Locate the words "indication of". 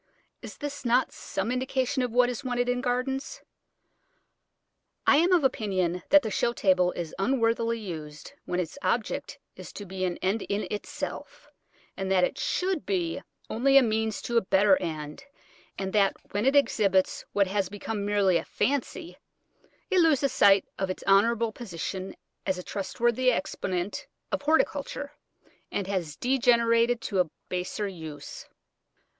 1.51-2.09